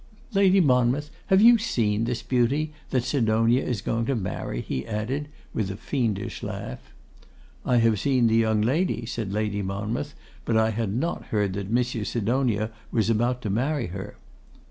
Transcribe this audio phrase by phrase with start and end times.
[0.33, 5.27] 'Lady Monmouth, have you seen this beauty, that Sidonia is going to marry?' he added,
[5.53, 6.91] with a fiendish laugh.
[7.67, 11.69] 'I have seen the young lady,' said Lady Monmouth; 'but I had not heard that
[11.69, 14.15] Monsieur Sidonia was about to marry her.